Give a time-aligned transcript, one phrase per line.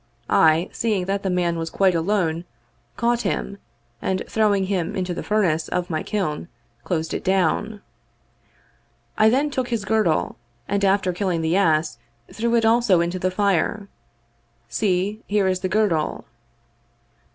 [0.31, 2.45] I, seeing that the man was quite alone,
[2.97, 3.59] caught him,
[4.01, 6.47] and throwing him into the furnace of my kiln,
[6.83, 7.83] closed it down.
[9.15, 10.37] I then took his girdle,
[10.67, 11.99] and after killing the ass
[12.33, 13.89] threw it also into the fire.
[14.67, 16.25] See, here is the girdle."